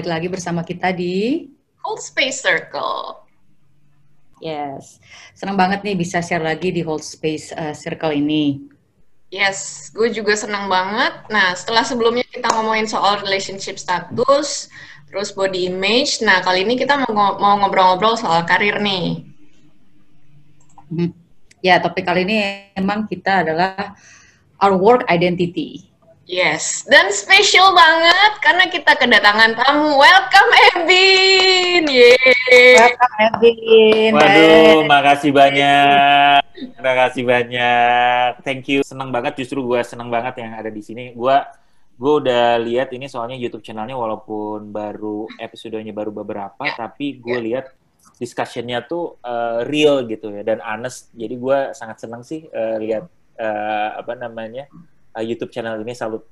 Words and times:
balik 0.00 0.16
lagi 0.16 0.32
bersama 0.32 0.64
kita 0.64 0.96
di 0.96 1.44
Hold 1.84 2.00
Space 2.00 2.40
Circle. 2.40 3.20
Yes, 4.40 4.96
senang 5.36 5.60
banget 5.60 5.84
nih 5.84 5.92
bisa 5.92 6.24
share 6.24 6.40
lagi 6.40 6.72
di 6.72 6.80
Hold 6.80 7.04
Space 7.04 7.52
uh, 7.52 7.76
Circle 7.76 8.16
ini. 8.16 8.64
Yes, 9.28 9.92
gue 9.92 10.08
juga 10.08 10.32
senang 10.40 10.72
banget. 10.72 11.28
Nah, 11.28 11.52
setelah 11.52 11.84
sebelumnya 11.84 12.24
kita 12.32 12.48
ngomongin 12.48 12.88
soal 12.88 13.20
relationship 13.20 13.76
status, 13.76 14.72
terus 15.12 15.36
body 15.36 15.68
image. 15.68 16.24
Nah, 16.24 16.40
kali 16.40 16.64
ini 16.64 16.80
kita 16.80 17.04
mau 17.04 17.60
ngobrol-ngobrol 17.60 18.16
soal 18.16 18.48
karir 18.48 18.80
nih. 18.80 19.20
Hmm. 20.88 21.12
Ya, 21.60 21.76
topik 21.76 22.08
kali 22.08 22.24
ini 22.24 22.72
emang 22.72 23.04
kita 23.04 23.44
adalah 23.44 23.92
our 24.64 24.80
work 24.80 25.04
identity. 25.12 25.89
Yes, 26.30 26.86
dan 26.86 27.10
spesial 27.10 27.74
banget 27.74 28.38
karena 28.38 28.70
kita 28.70 28.94
kedatangan 28.94 29.50
tamu. 29.58 29.98
Welcome 29.98 30.50
Ebin. 30.78 31.90
Yeay. 31.90 32.78
Welcome 32.78 33.14
Ebin. 33.18 34.14
Waduh, 34.14 34.86
makasih 34.86 35.34
banyak. 35.34 36.38
Terima 36.54 36.94
kasih 37.02 37.26
banyak. 37.26 38.46
Thank 38.46 38.70
you. 38.70 38.86
Senang 38.86 39.10
banget 39.10 39.42
justru 39.42 39.58
gue 39.66 39.82
senang 39.82 40.06
banget 40.06 40.38
yang 40.38 40.54
ada 40.54 40.70
di 40.70 40.78
sini. 40.86 41.10
Gue 41.18 41.34
gue 41.98 42.12
udah 42.22 42.62
lihat 42.62 42.94
ini 42.94 43.10
soalnya 43.10 43.34
YouTube 43.34 43.66
channelnya 43.66 43.98
walaupun 43.98 44.70
baru 44.70 45.26
episodenya 45.34 45.90
baru 45.90 46.14
beberapa, 46.14 46.62
yeah. 46.62 46.78
tapi 46.78 47.18
gue 47.18 47.42
yeah. 47.42 47.42
lihat 47.42 47.66
discussionnya 48.22 48.86
tuh 48.86 49.18
uh, 49.26 49.66
real 49.66 50.06
gitu 50.06 50.30
ya 50.30 50.46
dan 50.46 50.62
honest. 50.62 51.10
Jadi 51.10 51.34
gue 51.34 51.58
sangat 51.74 51.98
senang 51.98 52.22
sih 52.22 52.46
uh, 52.54 52.78
lihat 52.78 53.10
uh, 53.34 53.98
apa 53.98 54.14
namanya 54.14 54.70
uh, 55.14 55.24
YouTube 55.24 55.50
channel 55.50 55.80
ini 55.82 55.94
salut. 55.94 56.22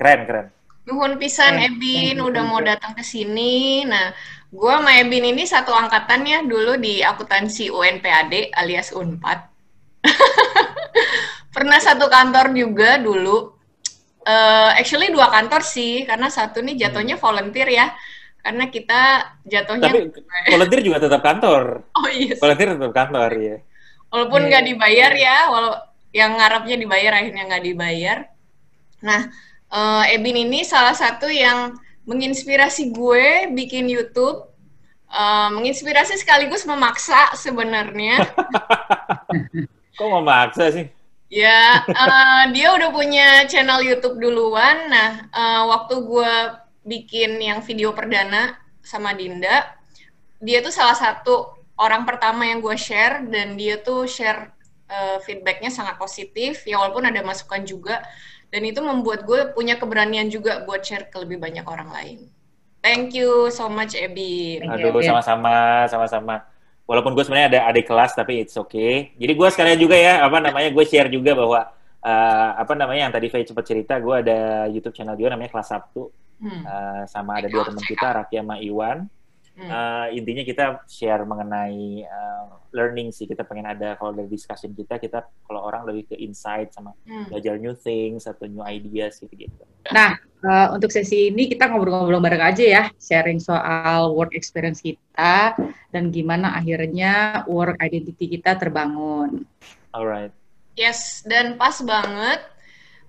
Keren, 0.00 0.24
keren. 0.24 0.46
Nuhun 0.88 1.20
pisan 1.20 1.60
Ebin 1.60 2.18
udah 2.24 2.42
mau 2.42 2.58
datang 2.64 2.96
ke 2.96 3.04
sini. 3.04 3.84
Nah, 3.84 4.16
gue 4.48 4.72
sama 4.72 4.96
Ebin 4.96 5.36
ini 5.36 5.44
satu 5.44 5.76
angkatan 5.76 6.24
ya 6.24 6.40
dulu 6.40 6.80
di 6.80 7.04
akuntansi 7.04 7.68
UNPAD 7.68 8.56
alias 8.56 8.96
Unpad. 8.96 9.38
Pernah 11.54 11.78
satu 11.78 12.08
kantor 12.08 12.56
juga 12.56 12.96
dulu. 12.96 13.60
Uh, 14.20 14.70
actually 14.76 15.08
dua 15.12 15.32
kantor 15.32 15.64
sih, 15.64 16.04
karena 16.04 16.28
satu 16.28 16.60
nih 16.60 16.76
jatuhnya 16.88 17.20
hmm. 17.20 17.24
volunteer 17.24 17.68
ya. 17.68 17.86
Karena 18.40 18.72
kita 18.72 19.00
jatuhnya... 19.44 19.92
Tapi 19.92 20.00
volunteer 20.56 20.80
juga 20.80 20.98
tetap 20.98 21.20
kantor. 21.20 21.84
Oh 21.92 22.08
iya. 22.08 22.32
Yes. 22.32 22.40
Volunteer 22.40 22.72
tetap 22.72 22.92
kantor, 22.96 23.30
ya. 23.36 23.56
Walaupun 24.10 24.40
nggak 24.48 24.62
yeah. 24.64 24.70
dibayar 24.74 25.12
ya, 25.12 25.36
walau 25.52 25.74
yang 26.10 26.38
ngarapnya 26.38 26.76
dibayar 26.76 27.12
akhirnya 27.22 27.44
nggak 27.46 27.64
dibayar. 27.64 28.18
Nah, 29.00 29.30
uh, 29.70 30.04
Ebin 30.10 30.46
ini 30.46 30.66
salah 30.66 30.94
satu 30.94 31.30
yang 31.30 31.78
menginspirasi 32.04 32.90
gue 32.90 33.54
bikin 33.54 33.86
YouTube, 33.86 34.50
uh, 35.08 35.48
menginspirasi 35.54 36.18
sekaligus 36.18 36.66
memaksa 36.66 37.34
sebenarnya. 37.38 38.26
Kok 39.98 40.10
memaksa 40.20 40.74
sih? 40.74 40.86
Ya, 41.30 41.86
uh, 41.86 42.50
dia 42.50 42.74
udah 42.74 42.90
punya 42.90 43.46
channel 43.46 43.86
YouTube 43.86 44.18
duluan. 44.18 44.90
Nah, 44.90 45.30
uh, 45.30 45.62
waktu 45.70 46.02
gue 46.02 46.34
bikin 46.82 47.38
yang 47.38 47.62
video 47.62 47.94
perdana 47.94 48.58
sama 48.82 49.14
Dinda, 49.14 49.70
dia 50.42 50.58
tuh 50.58 50.74
salah 50.74 50.98
satu 50.98 51.54
orang 51.78 52.02
pertama 52.02 52.50
yang 52.50 52.58
gue 52.58 52.74
share 52.74 53.22
dan 53.30 53.54
dia 53.54 53.78
tuh 53.78 54.10
share 54.10 54.50
uh, 54.90 55.18
feedbacknya 55.22 55.70
sangat 55.70 55.96
positif 55.96 56.66
ya 56.66 56.82
walaupun 56.82 57.06
ada 57.06 57.22
masukan 57.22 57.62
juga 57.62 58.02
dan 58.50 58.66
itu 58.66 58.82
membuat 58.82 59.22
gue 59.22 59.54
punya 59.54 59.78
keberanian 59.78 60.26
juga 60.26 60.66
buat 60.66 60.82
share 60.82 61.06
ke 61.06 61.16
lebih 61.22 61.38
banyak 61.38 61.62
orang 61.62 61.88
lain. 61.94 62.18
Thank 62.82 63.14
you 63.14 63.48
so 63.54 63.70
much 63.70 63.94
Ebi. 63.94 64.58
Aduh 64.58 64.98
sama-sama 65.00 65.86
sama-sama. 65.86 66.34
Walaupun 66.90 67.14
gue 67.14 67.22
sebenarnya 67.22 67.48
ada 67.54 67.60
adik 67.70 67.86
kelas 67.86 68.18
tapi 68.18 68.42
it's 68.42 68.58
okay. 68.58 69.14
Jadi 69.14 69.32
gue 69.38 69.48
sekalian 69.54 69.78
juga 69.78 69.94
ya 69.94 70.26
apa 70.26 70.42
namanya 70.42 70.74
gue 70.74 70.84
share 70.84 71.06
juga 71.06 71.38
bahwa 71.38 71.70
uh, 72.02 72.50
apa 72.58 72.72
namanya 72.74 73.08
yang 73.08 73.14
tadi 73.14 73.30
Faye 73.30 73.46
cepat 73.46 73.64
cerita 73.64 73.94
gue 74.02 74.14
ada 74.26 74.66
YouTube 74.66 74.96
channel 74.96 75.14
juga 75.14 75.38
namanya 75.38 75.54
kelas 75.54 75.68
Sabtu 75.70 76.10
hmm. 76.42 76.62
uh, 76.64 77.02
sama 77.06 77.38
ada 77.38 77.48
dua 77.52 77.68
teman 77.68 77.84
kita 77.84 78.06
Rakia 78.24 78.42
sama 78.42 78.56
Iwan 78.58 79.06
Hmm. 79.60 79.68
Uh, 79.68 80.06
intinya 80.16 80.40
kita 80.40 80.64
share 80.88 81.28
mengenai 81.28 82.08
uh, 82.08 82.56
learning 82.72 83.12
sih. 83.12 83.28
Kita 83.28 83.44
pengen 83.44 83.68
ada 83.68 83.92
kalau 84.00 84.16
dari 84.16 84.24
discussion 84.32 84.72
kita, 84.72 84.96
kita 84.96 85.28
kalau 85.44 85.60
orang 85.68 85.84
lebih 85.84 86.08
ke 86.08 86.16
insight 86.16 86.72
sama 86.72 86.96
hmm. 87.04 87.28
belajar 87.28 87.60
new 87.60 87.76
things 87.76 88.24
atau 88.24 88.48
new 88.48 88.64
ideas 88.64 89.20
gitu 89.20 89.28
gitu. 89.36 89.60
Nah, 89.92 90.16
uh, 90.40 90.72
untuk 90.72 90.88
sesi 90.88 91.28
ini 91.28 91.44
kita 91.52 91.68
ngobrol-ngobrol 91.68 92.24
bareng 92.24 92.40
aja 92.40 92.64
ya, 92.64 92.84
sharing 92.96 93.36
soal 93.36 94.16
work 94.16 94.32
experience 94.32 94.80
kita 94.80 95.52
dan 95.92 96.08
gimana 96.08 96.56
akhirnya 96.56 97.44
work 97.44 97.76
identity 97.84 98.40
kita 98.40 98.56
terbangun. 98.56 99.44
Alright. 99.92 100.32
Yes, 100.80 101.20
dan 101.28 101.60
pas 101.60 101.76
banget. 101.84 102.40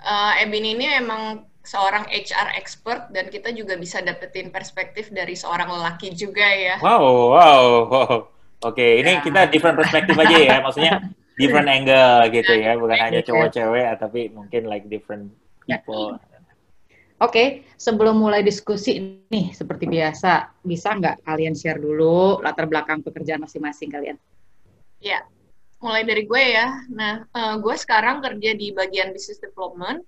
Uh, 0.01 0.41
Ebin 0.43 0.65
ini 0.65 0.89
emang 0.99 1.45
seorang 1.61 2.09
HR 2.09 2.57
expert 2.57 3.13
dan 3.13 3.29
kita 3.29 3.53
juga 3.53 3.77
bisa 3.77 4.01
dapetin 4.01 4.49
perspektif 4.49 5.13
dari 5.13 5.37
seorang 5.37 5.69
lelaki 5.69 6.13
juga 6.13 6.45
ya. 6.45 6.75
Wow, 6.81 7.33
wow, 7.33 7.65
wow. 7.87 8.13
Oke, 8.61 8.77
okay, 8.77 8.91
ini 9.01 9.17
ya. 9.17 9.21
kita 9.25 9.41
different 9.49 9.77
perspektif 9.77 10.13
aja 10.13 10.37
ya, 10.37 10.57
maksudnya 10.61 10.93
different 11.33 11.69
angle 11.69 12.29
gitu 12.29 12.53
ya, 12.53 12.77
bukan 12.77 12.97
hanya 12.97 13.21
cowok-cewek, 13.25 13.85
tapi 13.97 14.29
mungkin 14.29 14.69
like 14.69 14.85
different 14.85 15.33
ya. 15.65 15.81
people. 15.81 16.17
Oke, 17.21 17.29
okay, 17.29 17.47
sebelum 17.77 18.17
mulai 18.17 18.41
diskusi 18.41 18.97
nih, 19.29 19.53
seperti 19.53 19.85
biasa, 19.85 20.57
bisa 20.65 20.93
nggak 20.97 21.21
kalian 21.25 21.53
share 21.53 21.77
dulu 21.77 22.41
latar 22.41 22.65
belakang 22.65 23.05
pekerjaan 23.05 23.45
masing-masing 23.45 23.93
kalian? 23.93 24.17
Ya, 25.01 25.25
mulai 25.81 26.01
dari 26.05 26.25
gue 26.25 26.41
ya. 26.41 26.81
Nah, 26.89 27.25
uh, 27.33 27.57
gue 27.61 27.75
sekarang 27.77 28.21
kerja 28.21 28.57
di 28.57 28.73
bagian 28.73 29.13
business 29.13 29.41
development 29.41 30.05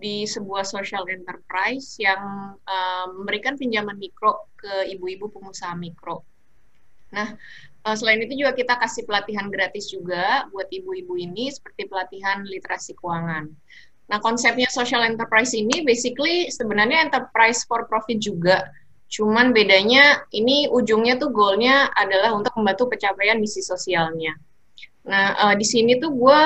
di 0.00 0.24
sebuah 0.24 0.64
social 0.64 1.04
enterprise 1.12 2.00
yang 2.00 2.56
uh, 2.56 3.06
memberikan 3.12 3.60
pinjaman 3.60 4.00
mikro 4.00 4.48
ke 4.56 4.88
ibu-ibu 4.96 5.28
pengusaha 5.28 5.76
mikro. 5.76 6.24
Nah, 7.12 7.36
uh, 7.84 7.94
selain 7.94 8.24
itu 8.24 8.40
juga 8.40 8.56
kita 8.56 8.80
kasih 8.80 9.04
pelatihan 9.04 9.52
gratis 9.52 9.92
juga 9.92 10.48
buat 10.48 10.72
ibu-ibu 10.72 11.20
ini 11.20 11.52
seperti 11.52 11.84
pelatihan 11.86 12.40
literasi 12.48 12.96
keuangan. 12.96 13.52
Nah, 14.10 14.18
konsepnya 14.18 14.66
social 14.72 15.06
enterprise 15.06 15.54
ini 15.54 15.86
basically 15.86 16.50
sebenarnya 16.50 17.06
enterprise 17.06 17.62
for 17.68 17.86
profit 17.86 18.18
juga. 18.18 18.66
Cuman 19.10 19.54
bedanya 19.54 20.22
ini 20.34 20.66
ujungnya 20.66 21.18
tuh 21.18 21.30
goalnya 21.30 21.90
adalah 21.94 22.34
untuk 22.34 22.54
membantu 22.58 22.90
pencapaian 22.90 23.38
misi 23.38 23.62
sosialnya. 23.62 24.34
Nah, 25.06 25.34
uh, 25.38 25.54
di 25.54 25.66
sini 25.66 25.98
tuh 25.98 26.10
gue 26.14 26.40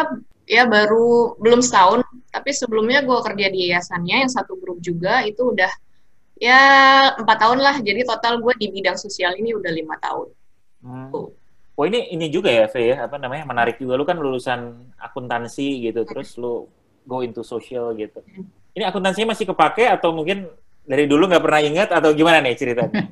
ya 0.44 0.68
baru 0.68 1.36
belum 1.40 1.60
setahun. 1.64 2.04
Tapi 2.30 2.50
sebelumnya 2.52 3.02
gue 3.04 3.18
kerja 3.24 3.46
di 3.50 3.58
yayasannya 3.70 4.26
yang 4.26 4.32
satu 4.32 4.58
grup 4.58 4.78
juga 4.80 5.24
itu 5.24 5.54
udah 5.54 5.70
ya 6.38 6.60
empat 7.16 7.36
tahun 7.40 7.58
lah. 7.60 7.76
Jadi 7.80 8.04
total 8.04 8.40
gue 8.40 8.54
di 8.60 8.68
bidang 8.70 8.98
sosial 8.98 9.36
ini 9.36 9.56
udah 9.56 9.72
lima 9.72 9.96
tahun. 10.00 10.28
Hmm. 10.84 11.08
oh 11.74 11.84
ini 11.88 12.12
ini 12.12 12.28
juga 12.28 12.52
ya 12.52 12.68
Fe 12.68 12.92
ya? 12.92 13.08
Apa 13.08 13.16
namanya? 13.16 13.48
Menarik 13.48 13.80
juga. 13.80 13.96
Lu 13.96 14.04
kan 14.04 14.20
lulusan 14.20 14.92
akuntansi 15.00 15.88
gitu 15.90 16.04
terus 16.04 16.36
lu 16.36 16.68
go 17.04 17.24
into 17.24 17.44
social 17.44 17.92
gitu. 17.96 18.20
Hmm. 18.20 18.48
ini 18.74 18.82
akuntansinya 18.82 19.38
masih 19.38 19.46
kepake 19.54 19.86
atau 19.86 20.10
mungkin 20.10 20.50
dari 20.82 21.06
dulu 21.06 21.30
nggak 21.30 21.44
pernah 21.46 21.62
ingat 21.62 21.88
atau 21.94 22.10
gimana 22.10 22.42
nih 22.42 22.58
ceritanya? 22.58 23.06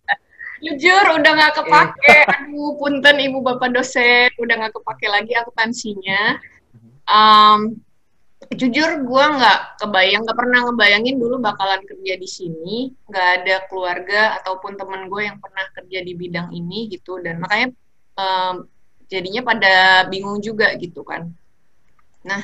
Jujur 0.64 1.20
udah 1.20 1.32
nggak 1.36 1.54
kepake. 1.60 2.16
Aduh 2.24 2.72
punten 2.80 3.20
ibu 3.20 3.44
bapak 3.44 3.68
dosen. 3.68 4.32
Udah 4.40 4.64
nggak 4.64 4.72
kepake 4.80 5.06
lagi 5.12 5.36
akuntansinya 5.36 6.40
um, 7.08 7.60
jujur 8.52 8.90
gue 9.02 9.24
nggak 9.24 9.80
kebayang 9.80 10.22
nggak 10.28 10.38
pernah 10.38 10.58
ngebayangin 10.68 11.16
dulu 11.16 11.40
bakalan 11.40 11.80
kerja 11.88 12.14
di 12.20 12.28
sini 12.28 12.76
nggak 13.08 13.28
ada 13.40 13.56
keluarga 13.66 14.36
ataupun 14.42 14.76
temen 14.76 15.08
gue 15.08 15.22
yang 15.24 15.40
pernah 15.40 15.64
kerja 15.72 15.98
di 16.04 16.12
bidang 16.12 16.52
ini 16.52 16.92
gitu. 16.92 17.18
Dan 17.24 17.40
makanya 17.40 17.72
um, 18.20 18.68
jadinya 19.08 19.42
pada 19.44 20.04
bingung 20.12 20.38
juga 20.44 20.76
gitu 20.76 21.00
kan. 21.02 21.32
Nah 22.24 22.42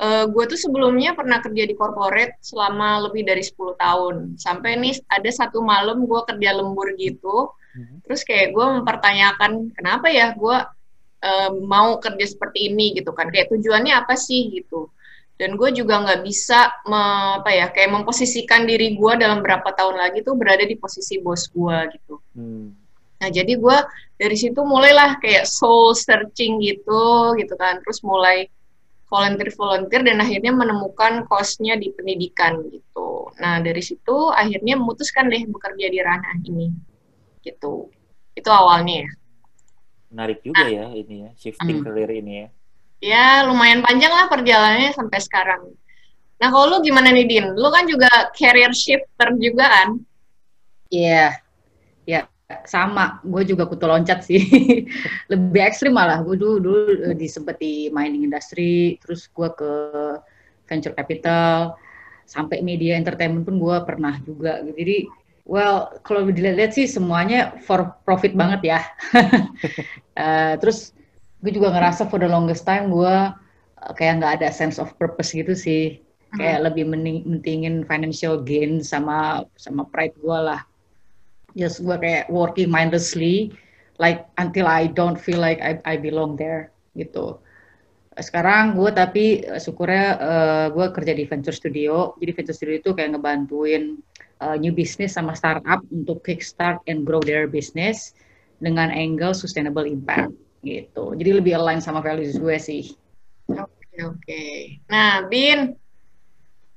uh, 0.00 0.24
gue 0.28 0.44
tuh 0.48 0.58
sebelumnya 0.60 1.16
pernah 1.16 1.40
kerja 1.40 1.64
di 1.64 1.74
corporate 1.74 2.38
selama 2.44 3.08
lebih 3.08 3.24
dari 3.24 3.40
10 3.40 3.56
tahun. 3.78 4.16
Sampai 4.36 4.76
nih 4.76 5.00
ada 5.08 5.30
satu 5.32 5.64
malam 5.64 6.04
gue 6.04 6.20
kerja 6.28 6.50
lembur 6.56 6.92
gitu. 6.96 7.52
Hmm. 7.68 8.00
terus 8.00 8.24
kayak 8.24 8.56
gue 8.56 8.66
mempertanyakan 8.80 9.76
kenapa 9.76 10.08
ya 10.08 10.32
gue 10.32 10.56
um, 11.22 11.52
mau 11.66 11.96
kerja 11.98 12.26
seperti 12.26 12.72
ini 12.72 12.96
gitu 12.98 13.14
kan 13.14 13.28
kayak 13.32 13.50
tujuannya 13.52 13.94
apa 13.94 14.14
sih 14.14 14.50
gitu 14.52 14.90
dan 15.38 15.54
gue 15.54 15.70
juga 15.70 16.02
nggak 16.02 16.26
bisa 16.26 16.82
me, 16.90 17.02
apa 17.38 17.50
ya 17.54 17.66
kayak 17.70 17.94
memposisikan 17.94 18.66
diri 18.66 18.98
gue 18.98 19.12
dalam 19.18 19.38
berapa 19.38 19.70
tahun 19.70 19.94
lagi 19.94 20.26
tuh 20.26 20.34
berada 20.34 20.66
di 20.66 20.74
posisi 20.74 21.22
bos 21.22 21.46
gue 21.50 21.78
gitu 21.94 22.18
hmm. 22.34 22.66
nah 23.22 23.28
jadi 23.30 23.52
gue 23.54 23.78
dari 24.18 24.36
situ 24.36 24.60
mulailah 24.66 25.22
kayak 25.22 25.46
soul 25.46 25.94
searching 25.94 26.58
gitu 26.58 27.34
gitu 27.38 27.54
kan 27.54 27.78
terus 27.86 28.02
mulai 28.02 28.50
volunteer 29.08 29.48
volunteer 29.56 30.02
dan 30.04 30.20
akhirnya 30.20 30.52
menemukan 30.52 31.24
kosnya 31.30 31.80
di 31.80 31.94
pendidikan 31.96 32.60
gitu 32.68 32.88
gitu. 32.98 33.40
Nah 33.40 33.60
dari 33.62 33.82
situ 33.84 34.16
akhirnya 34.32 34.74
memutuskan 34.76 35.30
deh 35.30 35.42
bekerja 35.46 35.86
di 35.88 35.98
ranah 36.02 36.36
ini 36.44 36.72
gitu. 37.44 37.88
Itu 38.34 38.50
awalnya 38.50 39.06
ya. 39.06 39.10
Menarik 40.08 40.40
juga 40.40 40.64
nah, 40.64 40.70
ya 40.72 40.84
ini 40.96 41.16
ya 41.28 41.30
shifting 41.36 41.80
hmm. 41.80 41.84
career 41.84 42.10
ini 42.16 42.32
ya. 42.32 42.48
Ya 42.98 43.26
lumayan 43.46 43.84
panjang 43.84 44.10
lah 44.10 44.26
perjalanannya 44.26 44.90
sampai 44.96 45.18
sekarang. 45.22 45.62
Nah 46.38 46.48
kalau 46.50 46.78
lu 46.78 46.86
gimana 46.86 47.10
nih 47.10 47.26
Din? 47.26 47.46
Lu 47.54 47.68
kan 47.70 47.86
juga 47.86 48.08
career 48.34 48.70
shifter 48.74 49.34
juga 49.38 49.66
kan? 49.66 49.88
Iya, 50.88 51.36
yeah. 52.06 52.24
ya 52.48 52.56
sama. 52.64 53.20
Gue 53.26 53.44
juga 53.44 53.68
kutu 53.68 53.84
loncat 53.84 54.24
sih. 54.24 54.40
Lebih 55.30 55.62
ekstrim 55.62 55.92
malah. 55.92 56.24
Gue 56.24 56.40
dulu, 56.40 56.56
dulu 56.62 56.80
eh, 57.12 57.16
di 57.18 57.28
seperti 57.28 57.92
mining 57.92 58.24
industry, 58.24 58.96
terus 59.02 59.28
gue 59.28 59.48
ke 59.52 59.72
venture 60.64 60.96
capital, 60.96 61.76
sampai 62.24 62.64
media 62.64 62.96
entertainment 62.96 63.44
pun 63.44 63.60
gue 63.60 63.76
pernah 63.84 64.16
juga. 64.24 64.64
Jadi, 64.64 65.04
well, 65.48 65.96
kalau 66.04 66.28
dilihat 66.28 66.76
sih 66.76 66.84
semuanya 66.84 67.56
for 67.64 67.96
profit 68.04 68.36
banget 68.36 68.76
ya. 68.76 68.80
uh, 70.20 70.54
terus 70.60 70.92
gue 71.40 71.52
juga 71.54 71.72
ngerasa 71.72 72.06
for 72.06 72.20
the 72.20 72.28
longest 72.28 72.68
time 72.68 72.92
gue 72.92 73.16
uh, 73.32 73.92
kayak 73.96 74.20
nggak 74.20 74.32
ada 74.42 74.48
sense 74.52 74.76
of 74.76 74.92
purpose 75.00 75.32
gitu 75.32 75.54
sih 75.56 76.02
kayak 76.36 76.60
hmm. 76.60 76.66
lebih 76.68 76.84
mentingin 77.24 77.86
financial 77.88 78.42
gain 78.42 78.84
sama 78.84 79.48
sama 79.56 79.86
pride 79.88 80.12
gue 80.20 80.38
lah 80.38 80.60
just 81.56 81.80
gue 81.80 81.96
kayak 81.96 82.28
working 82.28 82.68
mindlessly 82.68 83.54
like 84.02 84.28
until 84.36 84.68
I 84.68 84.90
don't 84.90 85.16
feel 85.16 85.40
like 85.40 85.62
I, 85.62 85.80
I 85.86 85.96
belong 85.96 86.36
there 86.36 86.74
gitu 86.98 87.38
sekarang 88.18 88.74
gue 88.74 88.90
tapi 88.90 89.24
eh, 89.46 89.60
syukurnya 89.62 90.06
uh, 90.18 90.66
gue 90.74 90.86
kerja 90.90 91.12
di 91.14 91.24
venture 91.24 91.54
studio 91.54 92.18
jadi 92.18 92.32
venture 92.34 92.56
studio 92.56 92.74
itu 92.78 92.90
kayak 92.94 93.14
ngebantuin 93.14 93.98
uh, 94.42 94.58
new 94.58 94.74
business 94.74 95.14
sama 95.14 95.38
startup 95.38 95.82
untuk 95.90 96.22
kickstart 96.26 96.82
and 96.90 97.06
grow 97.06 97.22
their 97.22 97.46
business 97.46 98.14
dengan 98.58 98.90
angle 98.90 99.34
sustainable 99.34 99.86
impact 99.86 100.34
gitu 100.66 101.14
jadi 101.14 101.38
lebih 101.38 101.54
align 101.54 101.78
sama 101.78 102.02
values 102.02 102.34
gue 102.34 102.56
sih 102.58 102.92
oke 103.54 103.70
okay, 103.70 104.00
oke 104.02 104.18
okay. 104.18 104.56
nah 104.90 105.22
bin 105.26 105.78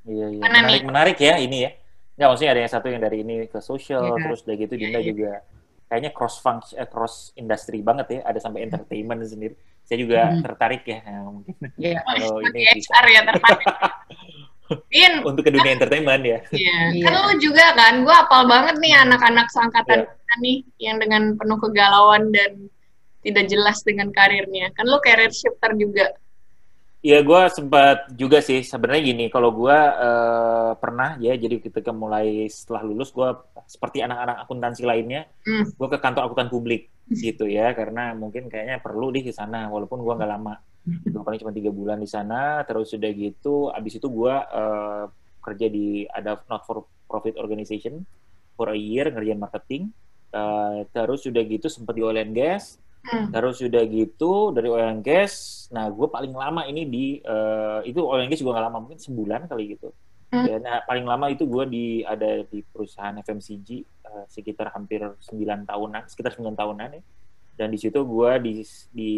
Iya, 0.02 0.28
iya. 0.34 0.42
Mana 0.42 0.66
menarik, 0.66 0.82
nih? 0.82 0.88
menarik 0.90 1.18
ya 1.22 1.36
ini 1.38 1.58
ya. 1.66 1.72
Nggak, 2.18 2.28
maksudnya 2.34 2.52
ada 2.54 2.62
yang 2.62 2.74
satu 2.74 2.88
yang 2.90 3.02
dari 3.02 3.18
ini 3.22 3.36
ke 3.50 3.60
social, 3.62 4.04
ya, 4.04 4.18
terus 4.18 4.42
dari 4.46 4.58
gitu 4.66 4.74
Dinda 4.78 5.00
ya, 5.02 5.06
juga 5.06 5.32
kayaknya 5.90 6.12
cross 6.14 6.36
function, 6.42 6.76
eh, 6.78 6.90
cross 6.90 7.16
industry 7.38 7.80
banget 7.86 8.08
ya. 8.10 8.20
Ada 8.26 8.40
sampai 8.42 8.66
entertainment 8.66 9.22
sendiri. 9.26 9.54
Saya 9.92 10.08
juga 10.08 10.24
hmm. 10.24 10.40
tertarik 10.40 10.88
ya, 10.88 11.04
ya 11.04 11.20
mungkin. 11.28 11.56
Iya. 11.76 12.00
Kalau 12.08 12.40
ini 12.40 12.64
bisa. 12.80 12.96
ya 13.12 13.22
tertarik. 13.28 13.68
In, 14.88 15.20
untuk 15.28 15.44
ke 15.44 15.52
dunia 15.52 15.76
entertainment 15.76 16.24
ya. 16.24 16.40
Iya. 16.56 16.80
Yeah. 16.96 17.12
Kan 17.12 17.14
lu 17.28 17.44
juga 17.44 17.76
kan, 17.76 18.08
gue 18.08 18.16
apal 18.16 18.48
banget 18.48 18.80
nih 18.80 18.96
anak-anak 19.04 19.52
seangkatan 19.52 20.08
yeah. 20.08 20.16
kita 20.16 20.36
nih 20.40 20.58
yang 20.80 20.96
dengan 21.04 21.36
penuh 21.36 21.60
kegalauan 21.60 22.32
dan 22.32 22.72
tidak 23.20 23.52
jelas 23.52 23.84
dengan 23.84 24.16
karirnya. 24.16 24.72
Kan 24.80 24.88
lu 24.88 24.96
career 25.04 25.28
shifter 25.28 25.76
juga. 25.76 26.16
Iya, 27.04 27.20
gue 27.28 27.42
sempat 27.52 28.16
juga 28.16 28.40
sih. 28.40 28.64
Sebenarnya 28.64 29.12
gini, 29.12 29.26
kalau 29.28 29.52
gue 29.52 29.76
uh, 29.76 30.72
pernah 30.80 31.20
ya, 31.20 31.36
jadi 31.36 31.60
ketika 31.60 31.92
mulai 31.92 32.48
setelah 32.48 32.88
lulus, 32.88 33.12
gue 33.12 33.28
seperti 33.68 34.08
anak-anak 34.08 34.48
akuntansi 34.48 34.88
lainnya, 34.88 35.28
mm. 35.44 35.76
gue 35.76 35.88
ke 35.92 36.00
kantor 36.00 36.32
akuntan 36.32 36.48
publik 36.48 36.88
gitu 37.12 37.46
ya, 37.48 37.76
karena 37.76 38.16
mungkin 38.16 38.48
kayaknya 38.48 38.80
perlu 38.80 39.12
di 39.12 39.28
sana, 39.36 39.68
walaupun 39.68 40.00
gue 40.00 40.14
nggak 40.16 40.32
lama. 40.32 40.56
Gue 40.82 41.22
paling 41.22 41.40
cuma 41.44 41.54
tiga 41.54 41.70
bulan 41.70 42.00
di 42.00 42.10
sana, 42.10 42.64
terus 42.66 42.96
sudah 42.96 43.12
gitu, 43.12 43.70
abis 43.70 44.00
itu 44.00 44.08
gue 44.08 44.34
uh, 44.34 45.06
kerja 45.44 45.68
di 45.68 46.08
ada 46.08 46.40
not 46.48 46.64
for 46.64 46.88
profit 47.06 47.36
organization 47.38 48.02
for 48.56 48.72
a 48.72 48.78
year 48.78 49.12
ngerjain 49.12 49.38
marketing. 49.38 49.92
Uh, 50.32 50.88
terus 50.96 51.28
sudah 51.28 51.44
gitu 51.44 51.68
sempat 51.68 51.92
di 51.92 52.02
oil 52.08 52.16
and 52.16 52.32
gas, 52.32 52.80
Hmm. 53.02 53.34
Terus 53.34 53.58
sudah 53.58 53.82
gitu 53.90 54.54
dari 54.54 54.70
oil 54.70 54.94
and 54.94 55.02
gas, 55.02 55.66
nah 55.74 55.90
gue 55.90 56.06
paling 56.06 56.30
lama 56.38 56.70
ini 56.70 56.86
di 56.86 57.06
uh, 57.26 57.82
itu 57.82 57.98
oil 57.98 58.22
and 58.22 58.30
gas 58.30 58.46
juga 58.46 58.62
gak 58.62 58.70
lama 58.70 58.78
mungkin 58.86 59.02
sebulan 59.02 59.50
kali 59.50 59.74
gitu. 59.74 59.90
Dan 60.32 60.64
nah, 60.64 60.80
paling 60.88 61.04
lama 61.04 61.28
itu 61.28 61.44
gue 61.44 61.68
di 61.68 61.86
ada 62.08 62.48
di 62.48 62.64
perusahaan 62.64 63.12
FMCG 63.20 63.70
uh, 64.08 64.24
eh, 64.24 64.26
sekitar 64.32 64.72
hampir 64.72 65.04
9 65.04 65.68
tahunan, 65.68 66.08
sekitar 66.08 66.40
9 66.40 66.56
tahunan 66.56 66.90
ya. 66.96 67.04
Dan 67.60 67.68
di 67.68 67.78
situ 67.78 68.00
gue 68.08 68.32
di 68.40 68.64
di 68.96 69.14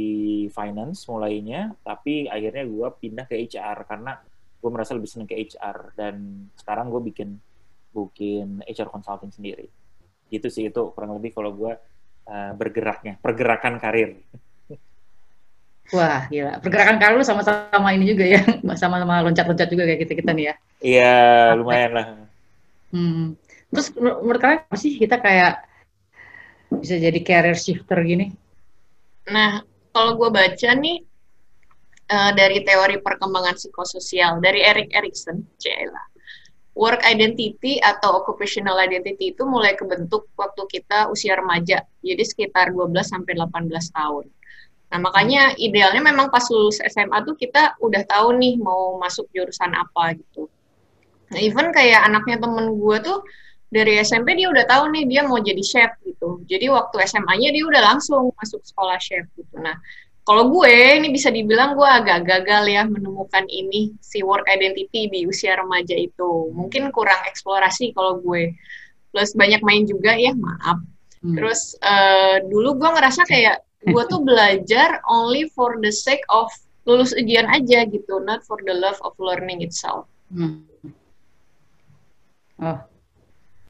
finance 0.50 1.06
mulainya, 1.06 1.69
tapi 1.86 2.25
akhirnya 2.25 2.65
gue 2.65 2.88
pindah 2.98 3.25
ke 3.30 3.38
HR 3.45 3.86
karena 3.86 4.18
gue 4.57 4.69
merasa 4.74 4.98
lebih 4.98 5.06
seneng 5.06 5.30
ke 5.30 5.38
HR 5.38 5.94
dan 5.94 6.50
sekarang 6.57 6.89
gue 6.89 7.01
bikin 7.13 7.38
bikin 7.94 8.65
HR 8.65 8.89
consulting 8.89 9.30
sendiri. 9.30 9.69
Gitu 10.33 10.50
sih 10.50 10.65
itu 10.65 10.81
kurang 10.98 11.13
lebih 11.13 11.30
kalau 11.38 11.54
gue 11.54 11.77
uh, 12.25 12.51
bergeraknya, 12.57 13.21
pergerakan 13.21 13.77
karir. 13.77 14.18
Wah, 15.92 16.32
gila. 16.32 16.64
Pergerakan 16.64 16.98
karir 17.02 17.20
lu 17.20 17.26
sama-sama 17.28 17.92
ini 17.92 18.08
juga 18.08 18.24
ya, 18.24 18.42
sama-sama 18.82 19.20
loncat-loncat 19.26 19.68
juga 19.68 19.84
kayak 19.84 20.00
kita-kita 20.08 20.32
nih 20.32 20.46
ya. 20.48 20.56
Iya, 20.84 21.16
lumayan 21.60 21.92
lah. 21.92 22.06
Hmm. 22.94 23.36
Terus 23.74 23.88
menurut 23.98 24.40
kalian 24.40 24.64
apa 24.64 24.78
sih 24.78 24.96
kita 24.96 25.18
kayak 25.20 25.66
bisa 26.80 26.96
jadi 26.98 27.20
career 27.26 27.58
shifter 27.58 28.00
gini? 28.06 28.32
Nah, 29.28 29.66
kalau 29.92 30.16
gue 30.16 30.30
baca 30.30 30.70
nih 30.78 31.02
uh, 32.10 32.32
dari 32.32 32.62
teori 32.62 33.02
perkembangan 33.02 33.58
psikososial 33.58 34.40
dari 34.40 34.62
Erik 34.62 34.94
Erikson, 34.94 35.42
Cila 35.58 36.14
work 36.74 37.06
identity 37.06 37.78
atau 37.78 38.22
occupational 38.22 38.78
identity 38.82 39.34
itu 39.34 39.46
mulai 39.46 39.78
kebentuk 39.78 40.30
waktu 40.34 40.66
kita 40.70 41.10
usia 41.10 41.38
remaja. 41.38 41.86
Jadi 42.02 42.24
sekitar 42.26 42.74
12 42.74 42.94
sampai 43.06 43.38
18 43.38 43.70
tahun. 43.94 44.26
Nah, 44.94 45.01
makanya 45.01 45.57
idealnya 45.57 46.06
memang 46.06 46.30
pas 46.30 46.45
lulus 46.54 46.78
SMA 46.78 47.25
tuh 47.25 47.34
kita 47.34 47.81
udah 47.81 48.06
tahu 48.06 48.38
nih 48.38 48.62
mau 48.62 49.01
masuk 49.01 49.25
jurusan 49.34 49.74
apa 49.74 50.13
gitu. 50.13 50.45
Nah, 51.34 51.40
even 51.42 51.74
kayak 51.74 52.06
anaknya 52.06 52.38
temen 52.38 52.78
gue 52.78 52.98
tuh 53.01 53.25
dari 53.74 53.98
SMP 54.06 54.38
dia 54.38 54.54
udah 54.54 54.69
tahu 54.69 54.94
nih 54.94 55.10
dia 55.10 55.25
mau 55.25 55.42
jadi 55.42 55.63
chef 55.66 55.98
gitu. 56.06 56.45
Jadi 56.45 56.69
waktu 56.69 57.10
SMA-nya 57.10 57.50
dia 57.50 57.66
udah 57.66 57.81
langsung 57.81 58.30
masuk 58.38 58.62
sekolah 58.62 59.01
chef 59.01 59.25
gitu. 59.34 59.57
Nah, 59.57 59.74
kalau 60.30 60.54
gue 60.54 61.01
ini 61.01 61.10
bisa 61.10 61.34
dibilang 61.34 61.74
gue 61.74 61.89
agak 61.89 62.30
gagal 62.30 62.63
ya 62.69 62.86
menemukan 62.86 63.50
ini 63.50 63.98
si 63.98 64.22
work 64.22 64.46
identity 64.46 65.10
di 65.10 65.25
usia 65.25 65.58
remaja 65.58 65.98
itu. 65.98 66.53
Mungkin 66.53 66.94
kurang 66.94 67.25
eksplorasi 67.25 67.98
kalau 67.98 68.22
gue. 68.22 68.53
Plus 69.10 69.34
banyak 69.34 69.65
main 69.65 69.89
juga 69.89 70.13
ya, 70.13 70.38
maaf. 70.38 70.86
Hmm. 71.25 71.34
Terus 71.34 71.74
uh, 71.82 72.46
dulu 72.46 72.77
gue 72.77 72.89
ngerasa 72.94 73.25
kayak 73.25 73.58
gue 73.84 74.04
tuh 74.08 74.22
belajar 74.24 75.04
only 75.12 75.52
for 75.52 75.75
the 75.84 75.92
sake 75.92 76.24
of 76.32 76.48
lulus 76.84 77.16
ujian 77.16 77.48
aja 77.48 77.88
gitu, 77.88 78.20
not 78.24 78.44
for 78.44 78.60
the 78.63 78.75
love 78.75 79.00
of 79.04 79.16
learning 79.20 79.63
itself. 79.63 80.08
Hmm. 80.32 80.68
Oh, 82.60 82.80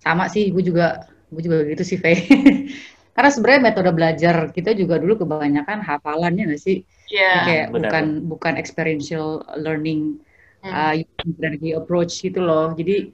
sama 0.01 0.29
sih, 0.29 0.50
gue 0.50 0.63
juga 0.65 1.10
gue 1.34 1.41
juga 1.41 1.65
gitu 1.65 1.84
sih, 1.86 1.98
Faye. 1.98 2.25
Karena 3.13 3.29
sebenarnya 3.29 3.62
metode 3.62 3.91
belajar 3.93 4.36
kita 4.50 4.74
juga 4.74 4.98
dulu 4.98 5.22
kebanyakan 5.22 5.86
hafalannya 5.86 6.50
nggak 6.50 6.62
sih? 6.62 6.82
Yeah, 7.13 7.46
kayak 7.46 7.67
benar. 7.70 7.77
bukan 7.77 8.05
bukan 8.25 8.53
experiential 8.58 9.46
learning 9.53 10.17
hmm. 10.65 10.74
uh, 10.74 11.77
approach 11.77 12.25
gitu 12.25 12.41
loh. 12.41 12.74
Jadi 12.74 13.13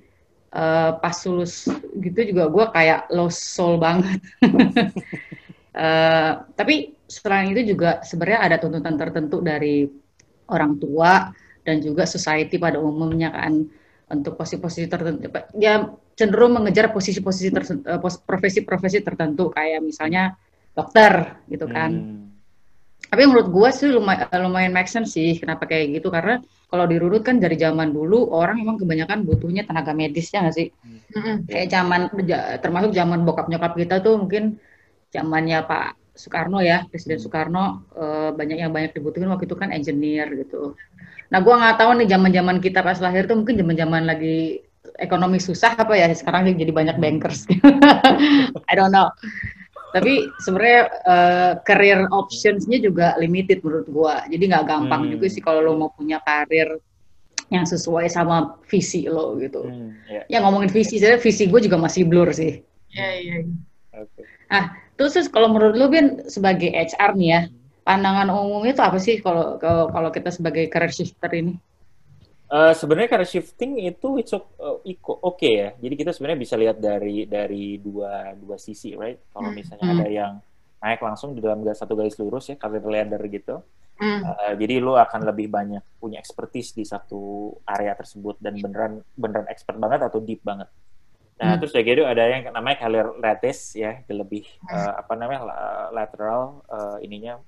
uh, 0.55 0.95
pas 1.03 1.15
lulus 1.27 1.67
gitu 1.99 2.19
juga 2.31 2.47
gue 2.47 2.65
kayak 2.71 3.11
lost 3.11 3.43
soul 3.43 3.75
banget. 3.75 4.23
uh, 5.79 6.31
tapi 6.53 6.99
selain 7.09 7.55
itu 7.55 7.73
juga 7.73 8.03
sebenarnya 8.03 8.39
ada 8.45 8.57
tuntutan 8.59 8.95
tertentu 8.99 9.39
dari 9.39 9.87
orang 10.51 10.77
tua 10.77 11.31
dan 11.63 11.81
juga 11.81 12.05
society 12.05 12.61
pada 12.61 12.77
umumnya 12.77 13.33
kan 13.33 13.65
untuk 14.09 14.37
posisi-posisi 14.37 14.89
tertentu. 14.89 15.29
Ya 15.57 15.89
cenderung 16.17 16.57
mengejar 16.59 16.91
posisi-posisi 16.91 17.49
eh, 17.53 17.99
profesi-profesi 18.25 18.99
tertentu 19.05 19.53
kayak 19.53 19.79
misalnya 19.85 20.35
dokter 20.73 21.39
gitu 21.47 21.69
kan. 21.69 21.91
Hmm. 21.93 22.25
Tapi 23.09 23.25
menurut 23.25 23.49
gue 23.49 23.69
sih 23.73 23.89
lumayan, 23.89 24.27
lumayan 24.43 24.69
make 24.75 24.89
sense 24.91 25.17
sih 25.17 25.39
kenapa 25.41 25.65
kayak 25.65 25.97
gitu 25.97 26.13
karena 26.13 26.37
kalau 26.69 26.85
dirurut 26.85 27.25
kan 27.25 27.41
dari 27.41 27.57
zaman 27.57 27.89
dulu 27.89 28.29
orang 28.29 28.61
emang 28.61 28.77
kebanyakan 28.77 29.25
butuhnya 29.25 29.65
tenaga 29.65 29.97
medis 29.97 30.29
ya 30.29 30.45
nggak 30.45 30.55
sih? 30.57 30.67
Hmm. 31.15 31.47
Kayak 31.49 31.67
zaman 31.73 32.01
termasuk 32.61 32.91
zaman 32.93 33.25
bokap 33.25 33.49
nyokap 33.49 33.73
kita 33.77 34.01
tuh 34.05 34.19
mungkin 34.19 34.61
zamannya 35.09 35.65
Pak 35.65 35.87
Soekarno 36.19 36.59
ya 36.59 36.83
Presiden 36.91 37.17
hmm. 37.17 37.23
Soekarno 37.25 37.65
eh, 37.95 38.29
banyak 38.35 38.57
yang 38.59 38.71
banyak 38.75 38.91
dibutuhin 38.91 39.31
waktu 39.31 39.47
itu 39.47 39.55
kan 39.55 39.71
engineer 39.71 40.27
gitu. 40.35 40.75
Nah 41.29 41.39
gue 41.39 41.53
nggak 41.53 41.77
tahu 41.79 41.91
nih 42.01 42.07
zaman 42.09 42.31
zaman 42.33 42.57
kita 42.59 42.79
pas 42.81 42.99
lahir 42.99 43.29
tuh 43.29 43.37
mungkin 43.39 43.55
zaman 43.61 43.75
zaman 43.77 44.03
lagi 44.09 44.65
ekonomi 44.99 45.39
susah 45.39 45.79
apa 45.79 45.95
ya 45.95 46.11
sekarang 46.11 46.51
jadi 46.55 46.71
banyak 46.75 46.97
bankers 46.99 47.47
I 48.69 48.73
don't 48.75 48.91
know 48.91 49.11
tapi 49.89 50.29
sebenarnya 50.43 50.81
uh, 51.07 51.51
career 51.65 52.05
optionsnya 52.09 52.77
juga 52.77 53.17
limited 53.17 53.63
menurut 53.65 53.87
gua 53.89 54.21
jadi 54.27 54.43
nggak 54.49 54.65
gampang 54.65 55.07
hmm. 55.07 55.11
juga 55.17 55.25
sih 55.31 55.41
kalau 55.41 55.65
lo 55.65 55.73
mau 55.77 55.91
punya 55.93 56.21
karir 56.21 56.77
yang 57.49 57.65
sesuai 57.65 58.05
sama 58.13 58.61
visi 58.69 59.09
lo 59.09 59.33
gitu. 59.41 59.65
Hmm, 59.65 59.97
yeah. 60.05 60.21
Ya 60.29 60.37
ngomongin 60.45 60.69
visi, 60.69 61.01
saya 61.01 61.17
visi 61.17 61.49
gue 61.49 61.65
juga 61.65 61.81
masih 61.81 62.05
blur 62.05 62.29
sih. 62.29 62.61
Iya 62.93 63.01
yeah, 63.01 63.13
iya. 63.17 63.33
Yeah. 63.41 64.05
Okay. 64.05 64.25
Ah 64.53 64.65
terus, 64.99 65.15
terus 65.15 65.29
kalau 65.31 65.47
menurut 65.47 65.79
lo 65.79 65.87
Bin 65.87 66.27
sebagai 66.27 66.67
HR 66.75 67.15
nih 67.15 67.29
ya, 67.31 67.41
pandangan 67.87 68.27
umum 68.35 68.61
itu 68.67 68.83
apa 68.83 68.99
sih 68.99 69.23
kalau 69.23 69.55
kalau 69.63 70.09
kita 70.11 70.29
sebagai 70.35 70.67
career 70.67 70.91
shifter 70.91 71.31
ini? 71.31 71.55
Uh, 72.51 72.75
sebenarnya 72.75 73.15
career 73.15 73.29
shifting 73.29 73.79
itu 73.79 74.19
itu 74.19 74.35
uh, 74.59 74.83
oke 74.83 75.23
okay 75.23 75.51
ya. 75.55 75.69
Jadi 75.79 75.93
kita 75.95 76.11
sebenarnya 76.11 76.39
bisa 76.43 76.55
lihat 76.59 76.77
dari 76.83 77.23
dari 77.23 77.79
dua 77.79 78.35
dua 78.35 78.59
sisi, 78.59 78.91
right? 78.99 79.31
Kalau 79.31 79.49
hmm. 79.49 79.55
misalnya 79.55 79.87
hmm. 79.87 79.95
ada 79.95 80.07
yang 80.11 80.33
naik 80.83 80.99
langsung 80.99 81.31
di 81.31 81.39
dalam 81.39 81.63
satu 81.63 81.95
garis 81.95 82.19
lurus 82.19 82.51
ya, 82.51 82.55
career 82.59 82.83
ladder 82.83 83.23
gitu. 83.31 83.63
Mm. 83.99 84.23
Uh, 84.23 84.53
jadi 84.55 84.79
lu 84.79 84.95
akan 84.95 85.27
lebih 85.27 85.51
banyak 85.51 85.83
punya 85.99 86.23
expertise 86.23 86.71
di 86.71 86.87
satu 86.87 87.51
area 87.67 87.91
tersebut 87.99 88.39
dan 88.39 88.55
beneran 88.55 89.03
beneran 89.11 89.43
expert 89.51 89.75
banget 89.75 90.07
atau 90.07 90.23
deep 90.23 90.39
banget. 90.39 90.71
Nah, 91.39 91.55
mm. 91.55 91.59
terus 91.63 91.71
kayak 91.71 91.87
gitu 91.87 92.03
ada 92.03 92.23
yang 92.27 92.51
namanya 92.51 92.77
career 92.83 93.07
lattice 93.15 93.79
ya, 93.79 94.03
lebih 94.11 94.43
uh, 94.67 94.99
apa 94.99 95.15
namanya 95.15 95.41
lateral 95.95 96.67
uh, 96.67 96.99
ininya 96.99 97.39